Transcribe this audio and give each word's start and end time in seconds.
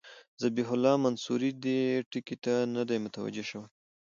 ذبیح 0.41 0.67
الله 0.75 0.95
منصوري 1.05 1.51
دې 1.63 1.79
ټکي 2.11 2.35
ته 2.43 2.53
نه 2.75 2.81
دی 2.89 2.97
متوجه 3.05 3.43
شوی. 3.49 3.67